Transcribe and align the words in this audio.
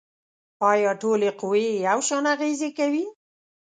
آیا 0.71 0.91
ټولې 1.01 1.29
قوې 1.39 1.65
یو 1.87 1.99
شان 2.07 2.23
اغیزې 2.33 2.69
کوي؟ 2.77 3.05